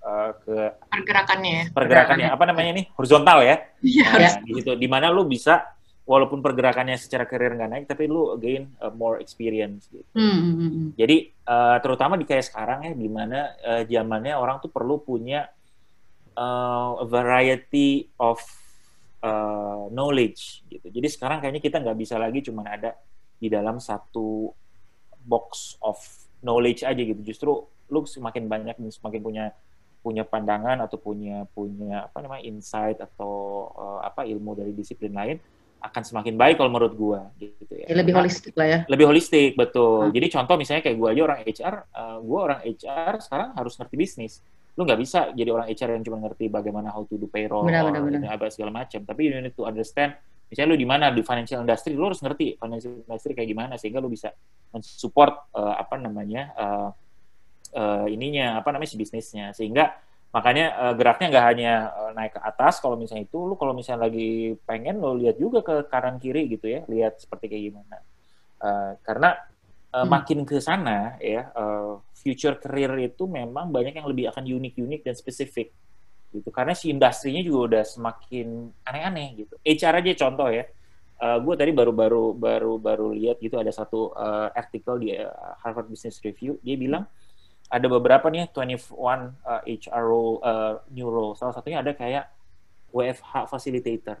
uh, 0.00 0.32
ke 0.40 0.56
pergerakannya 0.88 1.52
ya. 1.52 1.64
Pergerakannya 1.68 2.28
apa 2.32 2.44
namanya 2.48 2.72
nih? 2.80 2.84
Horizontal 2.96 3.44
ya. 3.44 3.56
Iya. 3.84 4.08
Nah, 4.16 4.32
gitu. 4.48 4.72
Di 4.80 4.88
mana 4.88 5.12
lu 5.12 5.28
bisa 5.28 5.76
walaupun 6.08 6.40
pergerakannya 6.40 6.96
secara 6.96 7.28
karir 7.28 7.52
nggak 7.52 7.70
naik, 7.72 7.84
tapi 7.84 8.08
lu 8.08 8.32
gain 8.40 8.72
uh, 8.80 8.88
more 8.92 9.20
experience 9.20 9.92
gitu. 9.92 10.08
Mm. 10.16 10.96
Jadi 10.96 11.28
uh, 11.44 11.76
terutama 11.84 12.16
di 12.16 12.24
kayak 12.24 12.48
sekarang 12.48 12.88
ya, 12.88 12.92
di 12.96 13.08
mana 13.12 13.52
uh, 13.60 13.84
zamannya 13.84 14.40
orang 14.40 14.56
tuh 14.64 14.72
perlu 14.72 15.04
punya 15.04 15.52
uh, 16.32 16.96
a 16.96 17.06
variety 17.08 18.08
of 18.16 18.40
uh, 19.20 19.88
knowledge 19.92 20.64
gitu. 20.72 20.88
Jadi 20.88 21.08
sekarang 21.12 21.44
kayaknya 21.44 21.60
kita 21.60 21.76
nggak 21.80 21.98
bisa 22.00 22.16
lagi 22.16 22.40
cuma 22.40 22.64
ada 22.64 22.96
di 23.44 23.48
dalam 23.52 23.76
satu 23.76 24.48
box 25.24 25.76
of 25.84 26.00
knowledge 26.40 26.80
aja 26.80 26.96
gitu. 26.96 27.20
Justru 27.20 27.52
lu 27.92 28.00
semakin 28.08 28.48
banyak 28.48 28.76
dan 28.80 28.90
semakin 28.90 29.20
punya 29.20 29.44
punya 30.04 30.24
pandangan 30.24 30.84
atau 30.84 31.00
punya 31.00 31.48
punya 31.52 32.08
apa 32.08 32.20
namanya 32.20 32.44
insight 32.44 33.00
atau 33.00 33.68
uh, 33.72 34.00
apa 34.04 34.28
ilmu 34.28 34.52
dari 34.52 34.76
disiplin 34.76 35.16
lain 35.16 35.40
akan 35.80 36.02
semakin 36.04 36.36
baik 36.36 36.60
kalau 36.60 36.72
menurut 36.72 36.92
gua 36.96 37.20
gitu 37.40 37.72
ya. 37.72 37.88
Lebih 37.92 38.12
nah, 38.12 38.24
holistik 38.24 38.52
lah 38.56 38.68
ya. 38.68 38.78
Lebih 38.88 39.04
holistik 39.08 39.56
betul. 39.56 40.08
Hmm. 40.08 40.12
Jadi 40.12 40.26
contoh 40.32 40.56
misalnya 40.60 40.82
kayak 40.84 40.96
gua 40.96 41.08
aja 41.12 41.22
orang 41.24 41.40
HR, 41.44 41.74
uh, 41.92 42.18
gua 42.24 42.38
orang 42.52 42.60
HR 42.64 43.12
sekarang 43.20 43.50
harus 43.56 43.72
ngerti 43.76 43.96
bisnis 43.96 44.34
lu 44.74 44.82
nggak 44.82 45.00
bisa 45.00 45.30
jadi 45.38 45.54
orang 45.54 45.70
HR 45.70 45.90
yang 45.98 46.02
cuma 46.02 46.18
ngerti 46.26 46.50
bagaimana 46.50 46.90
how 46.90 47.06
to 47.06 47.14
do 47.14 47.30
payroll, 47.30 47.62
benar, 47.62 47.86
benar, 47.86 48.02
benar. 48.02 48.34
apa 48.34 48.50
segala 48.50 48.74
macam. 48.74 49.06
Tapi 49.06 49.20
you 49.30 49.38
need 49.38 49.54
to 49.54 49.62
understand, 49.62 50.18
misalnya 50.48 50.70
lu 50.74 50.78
di 50.78 50.88
mana 50.88 51.10
di 51.10 51.22
financial 51.24 51.64
industry, 51.64 51.92
lu 51.96 52.06
harus 52.08 52.20
ngerti 52.20 52.60
financial 52.60 53.02
industry 53.04 53.32
kayak 53.32 53.48
gimana 53.50 53.74
sehingga 53.80 53.98
lu 53.98 54.12
bisa 54.12 54.30
mensupport 54.70 55.50
uh, 55.54 55.74
apa 55.78 55.94
namanya 55.98 56.42
uh, 56.54 56.90
uh, 57.74 58.06
ininya 58.06 58.60
apa 58.60 58.70
namanya 58.70 58.90
si 58.90 58.98
bisnisnya. 59.00 59.50
Sehingga 59.56 59.94
makanya 60.34 60.66
uh, 60.78 60.94
geraknya 60.98 61.26
nggak 61.30 61.46
hanya 61.54 61.72
uh, 61.94 62.10
naik 62.10 62.34
ke 62.34 62.40
atas 62.42 62.82
kalau 62.82 62.98
misalnya 62.98 63.26
itu 63.26 63.38
lu 63.38 63.54
kalau 63.54 63.70
misalnya 63.70 64.10
lagi 64.10 64.58
pengen 64.66 64.98
lo 64.98 65.14
lihat 65.14 65.38
juga 65.38 65.62
ke 65.62 65.86
kanan 65.86 66.18
kiri 66.18 66.50
gitu 66.50 66.66
ya 66.66 66.82
lihat 66.90 67.22
seperti 67.22 67.50
kayak 67.50 67.64
gimana. 67.70 67.96
Uh, 68.58 68.92
karena 69.04 69.36
uh, 69.94 70.02
hmm. 70.02 70.08
makin 70.10 70.38
ke 70.42 70.58
sana 70.58 71.18
ya 71.22 71.50
uh, 71.54 72.02
future 72.12 72.56
career 72.58 72.90
itu 73.04 73.28
memang 73.28 73.68
banyak 73.70 73.94
yang 73.94 74.08
lebih 74.08 74.32
akan 74.32 74.42
unik-unik 74.48 75.00
dan 75.04 75.14
spesifik 75.14 75.70
gitu 76.34 76.50
karena 76.50 76.74
si 76.74 76.90
industrinya 76.90 77.40
juga 77.40 77.58
udah 77.70 77.84
semakin 77.86 78.74
aneh-aneh 78.82 79.46
gitu 79.46 79.54
HR 79.62 80.02
aja 80.02 80.26
contoh 80.26 80.50
ya 80.50 80.66
uh, 81.22 81.38
gue 81.38 81.54
tadi 81.54 81.70
baru-baru 81.70 82.34
baru-baru 82.34 83.14
lihat 83.14 83.38
gitu 83.38 83.56
ada 83.62 83.70
satu 83.70 84.10
uh, 84.12 84.50
artikel 84.50 84.98
di 84.98 85.14
uh, 85.14 85.54
Harvard 85.62 85.86
Business 85.86 86.18
Review 86.18 86.58
dia 86.60 86.74
bilang 86.74 87.06
ada 87.70 87.86
beberapa 87.86 88.26
nih 88.28 88.50
21 88.50 88.82
uh, 88.90 89.62
HR 89.62 90.02
role 90.02 90.42
uh, 90.42 90.82
new 90.90 91.06
role 91.06 91.38
salah 91.38 91.54
satunya 91.54 91.80
ada 91.80 91.94
kayak 91.94 92.26
WFH 92.90 93.46
facilitator 93.46 94.18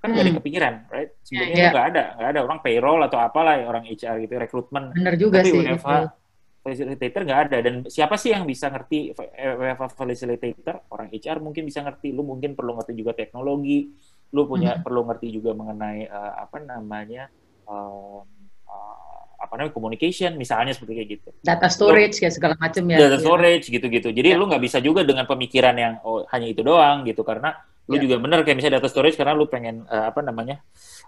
kan 0.00 0.08
hmm. 0.08 0.24
ada 0.24 0.30
kepikiran, 0.40 0.74
right? 0.88 1.10
Sebenarnya 1.20 1.56
yeah. 1.58 1.70
nggak 1.70 1.86
ada, 1.92 2.04
nggak 2.16 2.30
ada 2.32 2.40
orang 2.40 2.58
payroll 2.64 3.00
atau 3.04 3.18
apalah 3.20 3.60
ya 3.60 3.68
orang 3.68 3.84
HR 3.84 4.24
gitu, 4.24 4.34
rekrutmen. 4.40 4.84
Benar 4.96 5.14
juga 5.20 5.44
Tapi 5.44 5.50
sih. 5.52 5.58
WFH 5.60 5.90
gitu. 5.92 6.21
Facilitator 6.62 7.26
nggak 7.26 7.40
ada 7.50 7.58
dan 7.58 7.74
siapa 7.90 8.14
sih 8.14 8.30
yang 8.30 8.46
bisa 8.46 8.70
ngerti 8.70 9.12
WFH 9.18 9.98
facilitator? 9.98 10.86
Orang 10.88 11.10
HR 11.10 11.42
mungkin 11.42 11.66
bisa 11.66 11.82
ngerti, 11.82 12.14
lu 12.14 12.22
mungkin 12.22 12.54
perlu 12.54 12.78
ngerti 12.78 12.94
juga 12.94 13.12
teknologi, 13.18 13.90
lu 14.30 14.46
punya 14.46 14.78
hmm. 14.78 14.82
perlu 14.86 15.02
ngerti 15.10 15.28
juga 15.34 15.52
mengenai 15.52 16.06
uh, 16.06 16.32
apa 16.46 16.62
namanya 16.62 17.26
uh, 17.66 18.22
apa 19.42 19.58
namanya 19.58 19.74
communication 19.74 20.38
misalnya 20.38 20.70
seperti 20.70 20.92
kayak 20.96 21.08
gitu. 21.18 21.28
Data 21.42 21.66
storage 21.66 22.22
kayak 22.22 22.34
segala 22.38 22.54
macam 22.56 22.86
ya. 22.86 22.98
Data 23.10 23.18
storage 23.18 23.66
gitu-gitu. 23.68 24.14
Jadi 24.14 24.28
ya. 24.32 24.38
lu 24.38 24.46
nggak 24.46 24.62
bisa 24.62 24.78
juga 24.78 25.02
dengan 25.02 25.26
pemikiran 25.26 25.74
yang 25.74 25.94
oh 26.06 26.22
hanya 26.30 26.46
itu 26.46 26.62
doang 26.62 27.02
gitu 27.02 27.26
karena 27.26 27.58
lu 27.90 27.98
yeah. 27.98 28.02
juga 28.06 28.16
bener 28.22 28.46
kayak 28.46 28.56
misalnya 28.62 28.78
data 28.78 28.88
storage 28.88 29.18
karena 29.18 29.34
lu 29.34 29.50
pengen 29.50 29.82
uh, 29.90 30.06
apa 30.14 30.22
namanya 30.22 30.62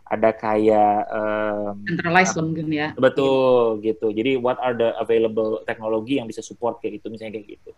ada 0.04 0.30
kayak 0.37 1.08
um, 1.08 1.80
centralized 1.88 2.37
uh, 2.37 2.44
mungkin 2.44 2.68
ya. 2.68 2.92
Betul 2.92 3.80
gitu. 3.80 4.12
Jadi 4.12 4.37
what 4.37 4.61
are 4.61 4.76
the 4.76 4.92
available 5.00 5.64
teknologi 5.64 6.20
yang 6.20 6.28
bisa 6.28 6.44
support 6.44 6.78
kayak 6.84 7.00
gitu 7.00 7.08
misalnya 7.08 7.40
kayak 7.40 7.56
gitu. 7.56 7.70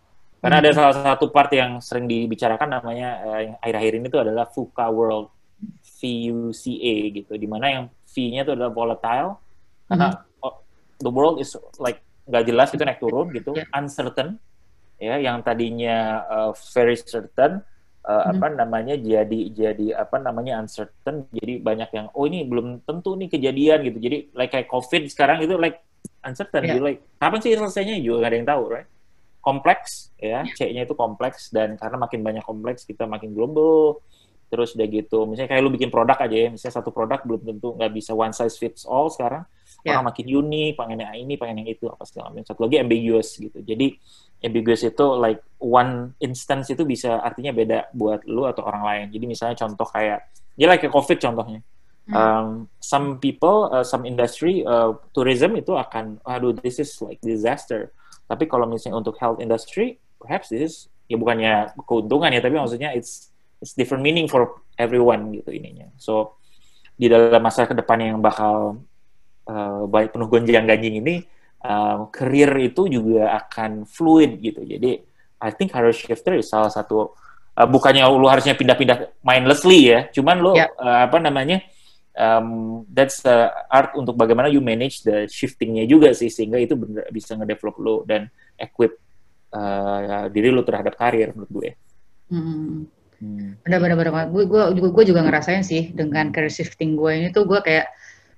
Karena 0.43 0.59
hmm. 0.59 0.63
ada 0.67 0.71
salah 0.75 0.95
satu 1.15 1.31
part 1.31 1.49
yang 1.55 1.79
sering 1.79 2.05
dibicarakan 2.05 2.77
namanya 2.77 3.09
uh, 3.23 3.39
yang 3.39 3.55
akhir-akhir 3.63 3.93
ini 3.97 4.07
tuh 4.11 4.21
adalah 4.27 4.45
VUCA 4.51 4.85
world 4.91 5.27
VUCA 5.81 6.95
gitu. 7.15 7.33
Di 7.39 7.47
mana 7.47 7.65
yang 7.71 7.83
V-nya 8.11 8.43
itu 8.43 8.51
adalah 8.53 8.71
volatile. 8.75 9.39
Karena 9.87 10.07
hmm. 10.11 10.43
oh, 10.43 10.55
the 10.99 11.11
world 11.11 11.39
is 11.39 11.55
like 11.79 12.03
nggak 12.27 12.43
jelas 12.43 12.75
itu 12.75 12.83
naik 12.83 12.99
turun 12.99 13.31
gitu. 13.31 13.55
Yeah. 13.55 13.71
uncertain 13.71 14.35
ya. 14.99 15.15
Yang 15.15 15.47
tadinya 15.47 16.27
uh, 16.27 16.51
very 16.75 16.99
certain 16.99 17.63
uh, 18.07 18.23
hmm. 18.23 18.39
apa 18.39 18.47
namanya 18.55 18.95
jadi 18.95 19.39
jadi 19.51 19.87
apa 19.99 20.17
namanya 20.23 20.63
uncertain. 20.63 21.27
Jadi 21.35 21.59
banyak 21.59 21.89
yang 21.91 22.07
oh 22.15 22.23
ini 22.23 22.47
belum 22.47 22.87
tentu 22.87 23.19
nih 23.19 23.27
kejadian 23.27 23.83
gitu. 23.83 23.99
Jadi 23.99 24.17
like 24.31 24.51
kayak 24.55 24.71
covid 24.71 25.11
sekarang 25.11 25.43
itu 25.43 25.59
like 25.59 25.83
uncertain 26.23 26.63
yeah. 26.63 26.71
gitu. 26.73 26.81
Like 26.81 26.99
kapan 27.19 27.39
sih 27.43 27.51
selesainya? 27.59 27.95
Juga 27.99 28.23
nggak 28.23 28.31
ada 28.31 28.37
yang 28.39 28.47
tahu 28.47 28.63
right? 28.71 28.89
Kompleks 29.43 30.15
ya. 30.17 30.43
Yeah. 30.47 30.55
C-nya 30.55 30.81
itu 30.87 30.95
kompleks. 30.95 31.51
Dan 31.51 31.75
karena 31.75 31.97
makin 31.99 32.19
banyak 32.23 32.43
kompleks 32.47 32.87
kita 32.87 33.03
makin 33.03 33.35
global. 33.35 33.99
Terus 34.47 34.79
udah 34.79 34.87
gitu 34.87 35.27
misalnya 35.27 35.51
kayak 35.51 35.61
lu 35.67 35.71
bikin 35.75 35.91
produk 35.91 36.15
aja 36.15 36.37
ya. 36.37 36.49
Misalnya 36.49 36.75
satu 36.79 36.95
produk 36.95 37.19
belum 37.27 37.43
tentu 37.43 37.75
nggak 37.75 37.91
bisa 37.91 38.15
one 38.15 38.31
size 38.31 38.55
fits 38.55 38.87
all 38.87 39.11
sekarang 39.11 39.43
yeah. 39.83 39.97
orang 39.97 40.13
makin 40.13 40.25
unik 40.25 40.71
pengen 40.79 40.97
yang 41.03 41.15
ini 41.17 41.33
pengen 41.35 41.65
yang 41.65 41.69
itu 41.69 41.85
apa 41.89 42.03
segala 42.07 42.31
macam 42.33 42.45
satu 42.47 42.65
lagi 42.65 42.77
ambiguous 42.81 43.37
gitu 43.37 43.59
jadi 43.61 43.97
ambiguous 44.45 44.85
itu 44.85 45.05
like 45.17 45.41
one 45.57 46.13
instance 46.21 46.69
itu 46.69 46.85
bisa 46.85 47.17
artinya 47.17 47.49
beda 47.49 47.89
buat 47.93 48.25
lu 48.29 48.45
atau 48.45 48.65
orang 48.65 48.83
lain. 48.85 49.05
Jadi 49.09 49.25
misalnya 49.25 49.55
contoh 49.57 49.87
kayak 49.89 50.29
ya 50.53 50.69
like 50.69 50.85
COVID 50.85 51.17
contohnya. 51.17 51.61
Hmm. 52.07 52.15
Um, 52.15 52.47
some 52.79 53.19
people, 53.19 53.67
uh, 53.73 53.83
some 53.83 54.07
industry, 54.07 54.63
uh, 54.63 54.95
tourism 55.11 55.59
itu 55.59 55.75
akan, 55.75 56.23
aduh 56.23 56.55
this 56.55 56.79
is 56.79 56.93
like 57.03 57.19
disaster. 57.19 57.91
Tapi 58.31 58.47
kalau 58.47 58.63
misalnya 58.63 59.01
untuk 59.01 59.19
health 59.19 59.43
industry, 59.43 59.99
perhaps 60.21 60.47
this 60.47 60.63
is 60.63 60.75
ya 61.11 61.19
bukannya 61.19 61.75
keuntungan 61.83 62.31
ya, 62.31 62.39
tapi 62.39 62.55
maksudnya 62.55 62.95
it's 62.95 63.33
it's 63.59 63.75
different 63.75 64.05
meaning 64.05 64.29
for 64.29 64.63
everyone 64.79 65.35
gitu 65.35 65.51
ininya. 65.51 65.91
So 65.99 66.39
di 66.95 67.11
dalam 67.11 67.43
masa 67.43 67.67
ke 67.67 67.75
depan 67.75 67.99
yang 67.99 68.19
bakal 68.23 68.79
uh, 69.47 69.87
baik 69.87 70.13
penuh 70.13 70.27
gonjang 70.27 70.67
ganjing 70.67 70.99
ini, 70.99 71.23
um, 71.63 72.11
career 72.11 72.51
itu 72.61 72.85
juga 72.91 73.33
akan 73.39 73.87
fluid 73.87 74.37
gitu. 74.43 74.61
Jadi 74.67 75.01
I 75.41 75.49
think 75.55 75.73
career 75.73 75.95
shifter 75.95 76.35
is 76.37 76.51
salah 76.51 76.69
satu 76.69 77.15
uh, 77.57 77.67
bukannya 77.67 78.05
lu 78.11 78.27
harusnya 78.27 78.53
pindah-pindah 78.53 79.23
mindlessly 79.23 79.89
ya, 79.89 79.99
cuman 80.11 80.35
lu 80.37 80.53
yeah. 80.53 80.69
uh, 80.77 81.07
apa 81.07 81.17
namanya 81.23 81.63
um, 82.17 82.83
that's 82.89 83.21
the 83.21 83.49
art 83.69 83.93
untuk 83.93 84.17
bagaimana 84.17 84.49
you 84.49 84.59
manage 84.59 85.05
the 85.05 85.29
shiftingnya 85.29 85.85
juga 85.85 86.11
sih 86.11 86.27
sehingga 86.27 86.57
itu 86.57 86.73
bener, 86.73 87.05
bisa 87.13 87.37
ngedevelop 87.37 87.75
lu 87.77 87.95
dan 88.03 88.27
equip 88.57 88.97
uh, 89.53 90.25
diri 90.33 90.49
lu 90.49 90.65
terhadap 90.65 90.97
karir 90.97 91.31
menurut 91.31 91.51
gue. 91.53 91.69
Hmm. 92.27 92.89
Hmm. 93.17 93.57
Benar-benar, 93.65 94.29
gue 94.29 94.45
gue 94.45 94.61
juga 94.77 94.89
gue 94.93 95.03
juga 95.09 95.21
ngerasain 95.25 95.65
sih 95.65 95.89
dengan 95.89 96.29
career 96.29 96.53
shifting 96.53 96.93
gue 96.93 97.11
ini 97.17 97.27
tuh 97.33 97.49
gue 97.49 97.57
kayak 97.65 97.89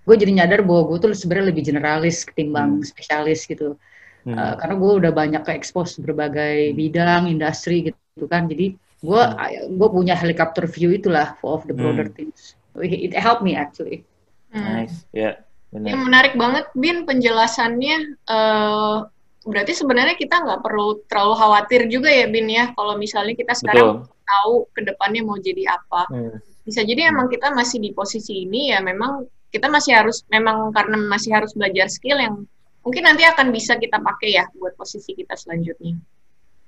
gue 0.10 0.16
jadi 0.18 0.32
nyadar 0.42 0.66
bahwa 0.66 0.90
gue 0.90 0.98
tuh 1.06 1.10
sebenarnya 1.14 1.54
lebih 1.54 1.64
generalis 1.70 2.26
ketimbang 2.26 2.82
hmm. 2.82 2.86
spesialis 2.90 3.46
gitu 3.46 3.78
hmm. 4.26 4.34
uh, 4.34 4.58
karena 4.58 4.76
gue 4.82 4.92
udah 5.06 5.12
banyak 5.14 5.42
ke 5.46 5.52
expose 5.54 6.02
berbagai 6.02 6.74
hmm. 6.74 6.76
bidang 6.76 7.24
industri 7.30 7.94
gitu 7.94 8.26
kan 8.26 8.50
jadi 8.50 8.74
gue 9.06 9.22
hmm. 9.22 9.78
gue 9.78 9.88
punya 9.94 10.18
helicopter 10.18 10.66
view 10.66 10.90
itulah 10.90 11.38
of 11.46 11.62
the 11.70 11.76
broader 11.78 12.10
hmm. 12.10 12.18
things 12.18 12.58
it 12.82 13.14
helped 13.14 13.46
me 13.46 13.54
actually 13.54 14.02
hmm. 14.50 14.66
nice 14.66 15.06
ya 15.14 15.38
yeah, 15.70 15.86
yang 15.86 16.02
menarik 16.02 16.34
banget 16.34 16.66
bin 16.74 17.06
penjelasannya 17.06 18.18
uh, 18.26 19.06
berarti 19.46 19.78
sebenarnya 19.78 20.18
kita 20.18 20.42
nggak 20.42 20.66
perlu 20.66 21.06
terlalu 21.06 21.34
khawatir 21.38 21.86
juga 21.86 22.10
ya 22.10 22.26
bin 22.26 22.50
ya 22.50 22.74
kalau 22.74 22.98
misalnya 22.98 23.38
kita 23.38 23.54
sekarang 23.54 24.02
Betul. 24.02 24.26
tahu 24.26 24.54
ke 24.74 24.82
depannya 24.90 25.22
mau 25.22 25.38
jadi 25.38 25.78
apa 25.78 26.10
hmm 26.10 26.50
bisa 26.70 26.86
jadi 26.86 27.10
emang 27.10 27.26
kita 27.34 27.50
masih 27.50 27.82
di 27.82 27.90
posisi 27.98 28.46
ini 28.46 28.70
ya 28.70 28.78
memang 28.78 29.26
kita 29.50 29.68
masih 29.68 29.98
harus 29.98 30.22
memang 30.30 30.70
karena 30.70 30.98
masih 31.10 31.34
harus 31.34 31.52
belajar 31.58 31.90
skill 31.90 32.18
yang 32.22 32.46
mungkin 32.86 33.04
nanti 33.06 33.26
akan 33.26 33.50
bisa 33.50 33.76
kita 33.76 33.98
pakai 33.98 34.30
ya 34.40 34.46
buat 34.56 34.74
posisi 34.78 35.14
kita 35.18 35.34
selanjutnya. 35.36 35.98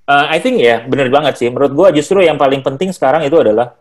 Uh, 0.09 0.27
I 0.27 0.41
think 0.41 0.59
ya, 0.59 0.83
bener 0.83 1.07
banget 1.13 1.37
sih. 1.37 1.47
Menurut 1.47 1.71
gua 1.71 1.87
justru 1.93 2.25
yang 2.25 2.35
paling 2.35 2.65
penting 2.65 2.89
sekarang 2.91 3.21
itu 3.23 3.37
adalah 3.37 3.77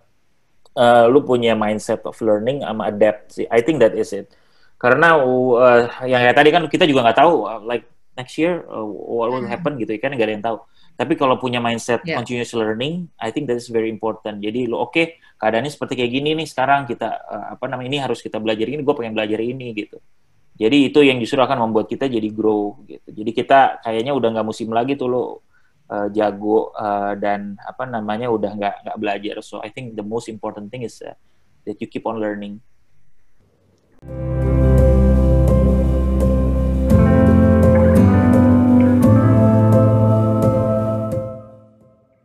uh, 0.76 1.08
lu 1.08 1.24
punya 1.24 1.56
mindset 1.56 2.04
of 2.04 2.14
learning 2.20 2.62
sama 2.62 2.92
adapt 2.92 3.40
sih. 3.40 3.48
I 3.48 3.64
think 3.64 3.80
that 3.80 3.96
is 3.96 4.12
it. 4.12 4.30
Karena 4.76 5.16
uh, 5.16 5.88
yang 6.04 6.20
kayak 6.24 6.36
tadi 6.36 6.48
kan 6.52 6.62
kita 6.68 6.84
juga 6.84 7.08
nggak 7.08 7.18
tahu, 7.18 7.34
uh, 7.48 7.60
like 7.64 7.88
next 8.16 8.36
year 8.36 8.64
uh, 8.68 8.84
what 8.84 9.32
will 9.32 9.42
hmm. 9.42 9.50
happen 9.50 9.80
gitu 9.80 9.96
kan 9.96 10.12
nggak 10.12 10.28
ada 10.28 10.34
yang 10.36 10.44
tahu. 10.44 10.58
Tapi 11.00 11.16
kalau 11.16 11.40
punya 11.40 11.64
mindset 11.64 12.04
yeah. 12.04 12.20
continuous 12.20 12.52
learning, 12.52 13.08
I 13.16 13.32
think 13.32 13.48
that 13.48 13.56
is 13.56 13.72
very 13.72 13.88
important. 13.88 14.44
Jadi 14.44 14.68
lo 14.68 14.84
oke, 14.84 14.92
okay, 14.92 15.16
keadaannya 15.40 15.72
seperti 15.72 15.96
kayak 15.96 16.12
gini 16.12 16.36
nih 16.36 16.44
sekarang 16.44 16.84
kita 16.84 17.24
uh, 17.24 17.56
apa 17.56 17.64
namanya 17.72 17.88
ini 17.88 17.98
harus 18.04 18.20
kita 18.20 18.36
belajar 18.36 18.68
ini, 18.68 18.84
gue 18.84 18.92
pengen 18.92 19.16
belajar 19.16 19.40
ini 19.40 19.72
gitu. 19.72 19.96
Jadi 20.60 20.92
itu 20.92 21.00
yang 21.00 21.16
justru 21.16 21.40
akan 21.40 21.72
membuat 21.72 21.88
kita 21.88 22.04
jadi 22.04 22.28
grow 22.28 22.84
gitu. 22.84 23.16
Jadi 23.16 23.32
kita 23.32 23.80
kayaknya 23.80 24.12
udah 24.12 24.28
nggak 24.28 24.44
musim 24.44 24.68
lagi 24.76 24.92
tuh 25.00 25.08
lo 25.08 25.22
uh, 25.88 26.12
jago 26.12 26.76
uh, 26.76 27.16
dan 27.16 27.56
apa 27.64 27.88
namanya 27.88 28.28
udah 28.28 28.52
nggak 28.60 28.74
nggak 28.84 28.98
belajar. 29.00 29.34
So 29.40 29.64
I 29.64 29.72
think 29.72 29.96
the 29.96 30.04
most 30.04 30.28
important 30.28 30.68
thing 30.68 30.84
is 30.84 31.00
uh, 31.00 31.16
that 31.64 31.80
you 31.80 31.88
keep 31.88 32.04
on 32.04 32.20
learning. 32.20 32.60